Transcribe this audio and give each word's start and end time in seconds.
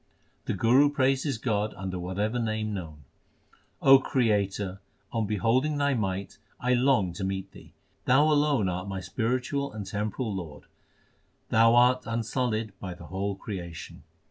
The 0.45 0.55
Guru 0.55 0.89
praises 0.89 1.37
God 1.37 1.75
under 1.77 1.99
whatever 1.99 2.39
name 2.39 2.73
known: 2.73 3.03
O 3.83 3.99
Creator, 3.99 4.81
on 5.13 5.27
beholding 5.27 5.77
Thy 5.77 5.93
might 5.93 6.39
I 6.59 6.73
long 6.73 7.13
to 7.13 7.23
meet 7.23 7.51
Thee. 7.51 7.73
Thou 8.05 8.23
alone 8.23 8.67
art 8.67 8.87
my 8.87 8.99
spiritual 8.99 9.71
and 9.71 9.85
temporal 9.85 10.33
Lord; 10.33 10.63
Thou 11.49 11.75
art 11.75 12.05
unsullied 12.07 12.71
by 12.79 12.95
the 12.95 13.05
whole 13.05 13.35
creation. 13.35 14.01